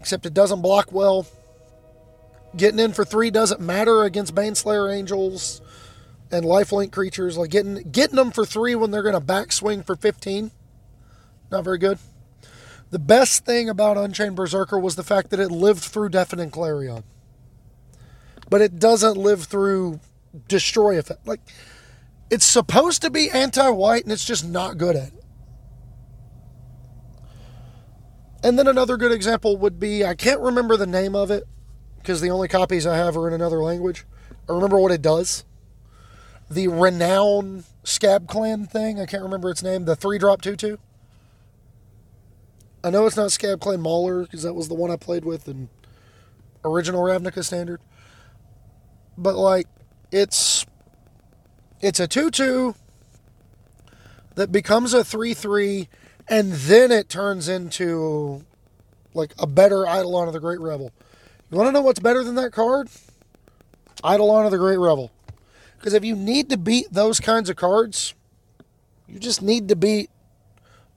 [0.00, 1.26] Except it doesn't block well.
[2.56, 5.60] Getting in for three doesn't matter against Baneslayer Angels
[6.30, 7.36] and lifelink creatures.
[7.36, 10.50] Like getting getting them for three when they're going to backswing for 15.
[11.50, 11.98] Not very good.
[12.90, 17.04] The best thing about Unchained Berserker was the fact that it lived through Deafening Clarion.
[18.50, 20.00] But it doesn't live through
[20.48, 21.26] Destroy effect.
[21.26, 21.40] Like
[22.32, 25.24] it's supposed to be anti white and it's just not good at it.
[28.42, 31.44] And then another good example would be I can't remember the name of it
[31.98, 34.06] because the only copies I have are in another language.
[34.48, 35.44] I remember what it does.
[36.50, 40.78] The Renown Scab Clan thing, I can't remember its name, the 3 drop 2 2.
[42.82, 45.48] I know it's not Scab Clan Mauler because that was the one I played with
[45.48, 45.68] in
[46.64, 47.82] original Ravnica Standard.
[49.18, 49.66] but like
[50.10, 50.64] it's
[51.82, 52.74] it's a 2-2
[54.36, 55.88] that becomes a 3-3
[56.28, 58.44] and then it turns into
[59.14, 60.92] like a better Eidolon of the Great Revel.
[61.50, 62.88] You want to know what's better than that card?
[63.98, 65.10] Eidolon of the Great Revel.
[65.76, 68.14] Because if you need to beat those kinds of cards,
[69.08, 70.08] you just need to beat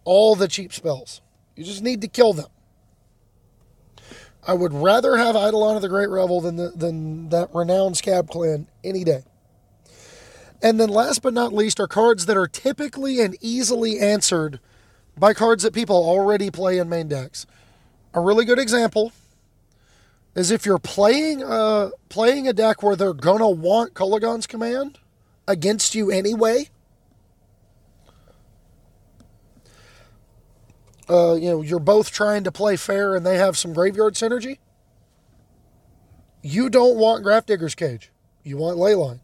[0.06, 1.22] all the cheap spells.
[1.56, 2.48] You just need to kill them.
[4.48, 8.30] I would rather have Eidolon of the Great Revel than, the, than that renowned Scab
[8.30, 9.24] Clan any day.
[10.62, 14.60] And then last but not least are cards that are typically and easily answered
[15.18, 17.46] by cards that people already play in main decks.
[18.14, 19.12] A really good example
[20.36, 25.00] is if you're playing a, playing a deck where they're going to want Kolaghan's Command
[25.48, 26.70] against you anyway.
[31.08, 34.58] Uh, you know, you're both trying to play fair and they have some graveyard synergy.
[36.42, 38.12] You don't want Grafdigger's Cage.
[38.44, 39.20] You want Leyline.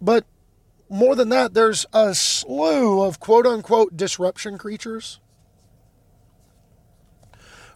[0.00, 0.24] But
[0.88, 5.20] more than that, there's a slew of quote unquote disruption creatures.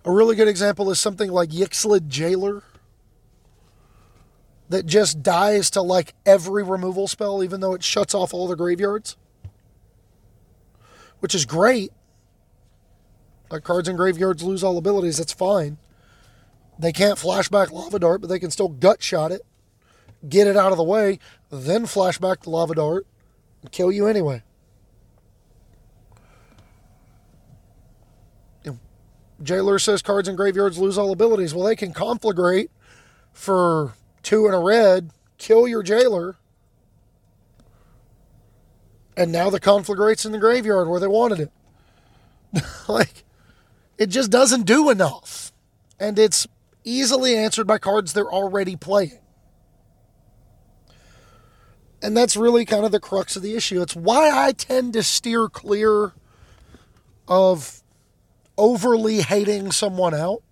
[0.05, 2.63] A really good example is something like Yixlid Jailer
[4.69, 8.57] that just dies to like every removal spell, even though it shuts off all the
[8.57, 9.17] graveyards,
[11.21, 11.93] which is great.
[13.51, 15.77] Like cards in graveyards lose all abilities, that's fine.
[16.79, 19.43] They can't flashback Lava Dart, but they can still gut shot it
[20.29, 21.19] get it out of the way,
[21.51, 23.07] then flash back the lava dart
[23.63, 24.43] and kill you anyway.
[29.43, 31.55] Jailer says cards in graveyards lose all abilities.
[31.55, 32.69] Well, they can conflagrate
[33.33, 36.37] for two in a red, kill your jailer,
[39.17, 41.53] and now the conflagrate's in the graveyard where they wanted it.
[42.89, 43.25] like,
[43.99, 45.53] it just doesn't do enough.
[45.99, 46.47] And it's
[46.85, 49.19] easily answered by cards they're already playing.
[52.03, 53.81] And that's really kind of the crux of the issue.
[53.81, 56.13] It's why I tend to steer clear
[57.29, 57.83] of
[58.59, 60.43] overly hating someone out.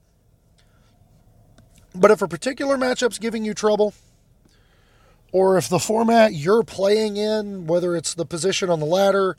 [1.95, 3.95] But if a particular matchup's giving you trouble,
[5.33, 9.37] or if the format you're playing in, whether it's the position on the ladder,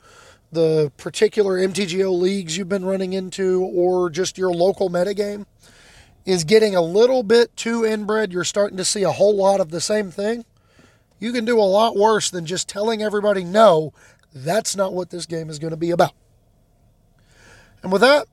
[0.50, 5.46] the particular MTGO leagues you've been running into, or just your local metagame,
[6.26, 9.70] is getting a little bit too inbred, you're starting to see a whole lot of
[9.70, 10.44] the same thing,
[11.22, 13.92] you can do a lot worse than just telling everybody no,
[14.34, 16.14] that's not what this game is going to be about.
[17.80, 18.26] And with that,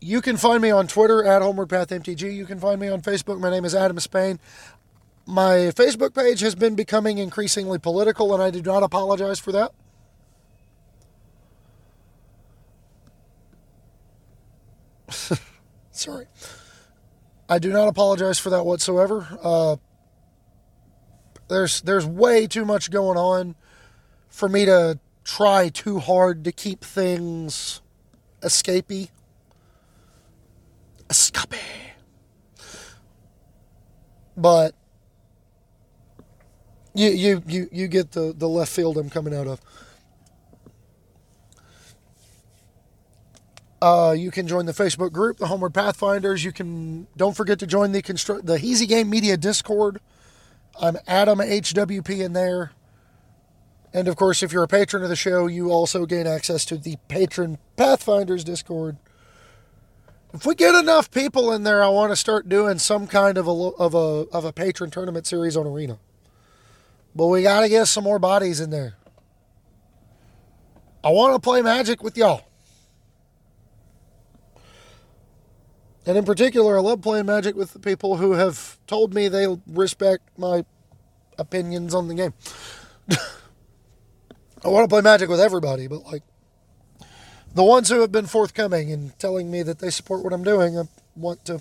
[0.00, 2.32] you can find me on Twitter at Homeward Path MTG.
[2.32, 3.40] You can find me on Facebook.
[3.40, 4.38] My name is Adam Spain.
[5.26, 9.72] My Facebook page has been becoming increasingly political, and I do not apologize for that.
[15.90, 16.26] Sorry.
[17.48, 19.26] I do not apologize for that whatsoever.
[19.42, 19.76] Uh,
[21.48, 23.54] there's there's way too much going on
[24.28, 27.80] for me to try too hard to keep things
[28.42, 29.08] escapey.
[31.08, 31.54] Escape.
[34.36, 34.74] But
[36.94, 39.60] you you you you get the the left field I'm coming out of.
[43.80, 46.42] Uh, you can join the Facebook group, the Homeward Pathfinders.
[46.44, 50.00] You can don't forget to join the construct the Easy Game Media Discord.
[50.80, 52.72] I'm Adam HWP in there.
[53.92, 56.76] And of course, if you're a patron of the show, you also gain access to
[56.76, 58.98] the Patron Pathfinders Discord.
[60.34, 63.46] If we get enough people in there, I want to start doing some kind of
[63.46, 65.98] a of a of a patron tournament series on Arena.
[67.14, 68.96] But we got to get some more bodies in there.
[71.02, 72.45] I want to play Magic with y'all.
[76.06, 79.48] And in particular, I love playing Magic with the people who have told me they
[79.66, 80.64] respect my
[81.36, 82.34] opinions on the game.
[84.64, 86.22] I want to play Magic with everybody, but like
[87.54, 90.78] the ones who have been forthcoming and telling me that they support what I'm doing,
[90.78, 90.82] I
[91.16, 91.60] want to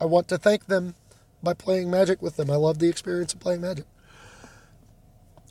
[0.00, 0.94] I want to thank them
[1.42, 2.50] by playing Magic with them.
[2.50, 3.86] I love the experience of playing Magic.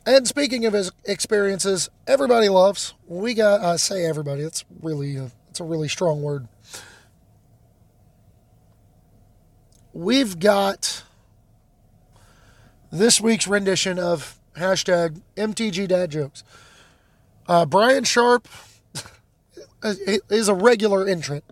[0.06, 0.74] And speaking of
[1.04, 2.94] experiences, everybody loves.
[3.06, 4.42] We got I say everybody.
[4.42, 6.48] It's really a, it's a really strong word.
[9.92, 11.02] We've got
[12.92, 16.44] this week's rendition of hashtag MTG Dad Jokes.
[17.48, 18.46] Uh, Brian Sharp
[19.82, 21.44] is a regular entrant.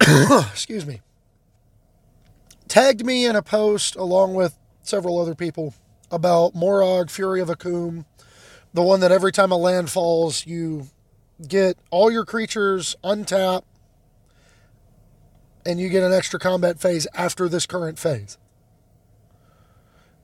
[0.00, 1.00] Excuse me.
[2.68, 5.74] Tagged me in a post along with several other people
[6.10, 8.04] about Moraug, Fury of Akoum,
[8.74, 10.88] the one that every time a land falls, you
[11.48, 13.62] get all your creatures untap
[15.64, 18.38] and you get an extra combat phase after this current phase.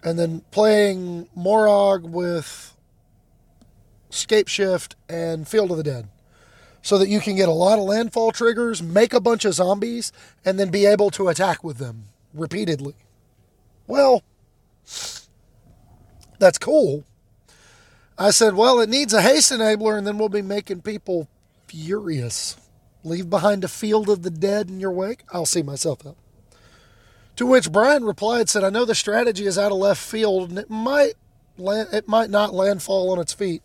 [0.03, 2.77] And then playing Moraug with
[4.11, 6.09] Scapeshift and Field of the Dead.
[6.81, 10.13] So that you can get a lot of landfall triggers, make a bunch of zombies,
[10.45, 12.95] and then be able to attack with them repeatedly.
[13.87, 14.23] Well,
[16.39, 17.05] that's cool.
[18.17, 21.29] I said, well, it needs a haste enabler, and then we'll be making people
[21.67, 22.57] furious.
[23.09, 25.23] Leave behind a field of the dead in your wake?
[25.33, 26.17] I'll see myself out.
[27.37, 30.59] To which Brian replied, said, I know the strategy is out of left field, and
[30.59, 31.15] it might
[31.57, 33.63] land, it might not landfall on its feet,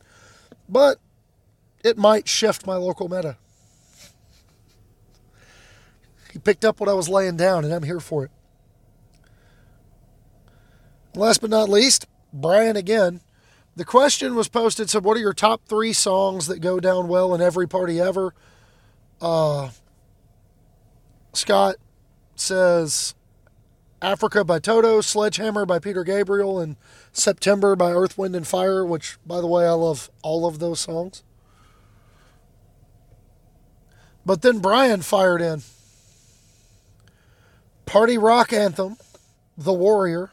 [0.70, 1.00] but
[1.84, 3.38] it might shift my local meta.
[6.32, 8.32] He picked up what I was laying down, and I'm here for it.
[11.16, 13.22] Last but not least, Brian again.
[13.76, 17.34] The question was posted said, What are your top three songs that go down well
[17.34, 18.34] in every party ever?
[19.24, 19.70] Uh,
[21.32, 21.78] Scott
[22.36, 23.16] says
[24.02, 26.76] Africa by Toto, Sledgehammer by Peter Gabriel, and
[27.14, 30.82] September by Earth, Wind, and Fire, which, by the way, I love all of those
[30.82, 31.24] songs.
[34.26, 35.62] But then Brian fired in
[37.86, 38.98] Party Rock Anthem,
[39.58, 40.32] The Warrior,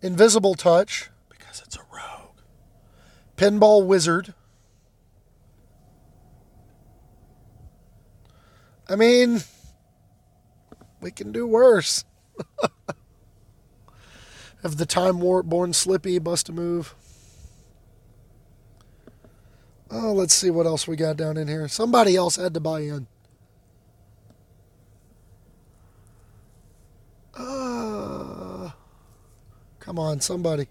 [0.00, 2.38] Invisible Touch, because it's a rogue,
[3.36, 4.32] Pinball Wizard.
[8.88, 9.42] I mean,
[11.00, 12.04] we can do worse.
[14.62, 16.94] Have the time warp born slippy, bust a move.
[19.90, 21.66] Oh, let's see what else we got down in here.
[21.68, 23.06] Somebody else had to buy in.
[27.34, 28.70] Uh,
[29.78, 30.68] come on, somebody.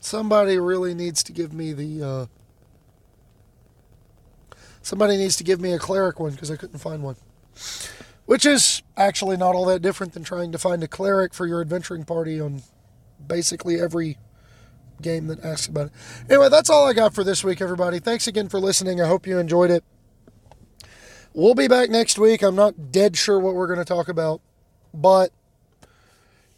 [0.00, 2.02] Somebody really needs to give me the.
[2.02, 2.26] Uh,
[4.84, 7.16] somebody needs to give me a cleric one because I couldn't find one.
[8.26, 11.60] Which is actually not all that different than trying to find a cleric for your
[11.60, 12.62] adventuring party on
[13.26, 14.18] basically every
[15.02, 15.92] game that asks about it.
[16.30, 17.98] Anyway, that's all I got for this week, everybody.
[17.98, 19.00] Thanks again for listening.
[19.00, 19.84] I hope you enjoyed it.
[21.32, 22.42] We'll be back next week.
[22.42, 24.40] I'm not dead sure what we're going to talk about,
[24.92, 25.32] but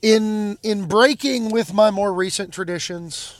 [0.03, 3.35] in in breaking with my more recent traditions,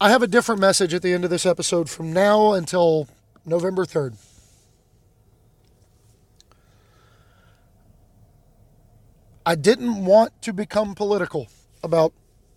[0.00, 3.08] I have a different message at the end of this episode from now until
[3.44, 4.16] November 3rd.
[9.44, 11.48] I didn't want to become political
[11.82, 12.12] about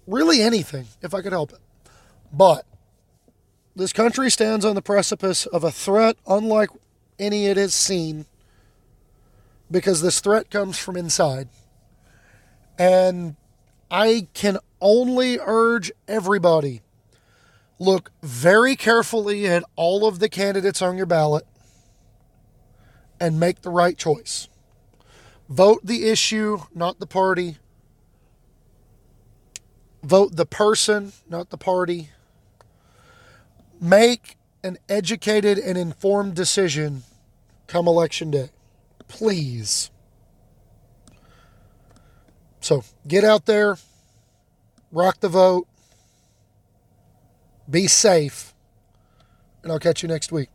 [0.06, 1.60] really anything if I could help it.
[2.32, 2.66] But
[3.76, 6.70] this country stands on the precipice of a threat unlike
[7.18, 8.28] any it has seen
[9.72, 11.50] because this threat comes from inside.
[12.78, 13.36] And
[13.90, 16.82] I can only urge everybody
[17.82, 21.48] look very carefully at all of the candidates on your ballot
[23.20, 24.48] and make the right choice.
[25.50, 27.58] Vote the issue, not the party.
[30.04, 32.10] Vote the person, not the party.
[33.80, 37.02] Make an educated and informed decision
[37.66, 38.52] come election day.
[39.08, 39.90] Please.
[42.60, 43.78] So get out there,
[44.92, 45.68] rock the vote,
[47.72, 48.54] be safe,
[49.64, 50.50] and I'll catch you next week.